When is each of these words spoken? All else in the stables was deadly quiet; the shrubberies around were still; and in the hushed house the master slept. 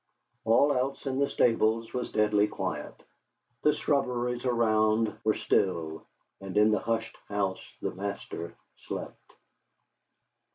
All 0.45 0.73
else 0.73 1.05
in 1.05 1.19
the 1.19 1.29
stables 1.29 1.93
was 1.93 2.11
deadly 2.11 2.47
quiet; 2.47 3.03
the 3.61 3.71
shrubberies 3.71 4.45
around 4.45 5.15
were 5.23 5.35
still; 5.35 6.07
and 6.39 6.57
in 6.57 6.71
the 6.71 6.79
hushed 6.79 7.15
house 7.27 7.61
the 7.83 7.93
master 7.93 8.55
slept. 8.87 9.33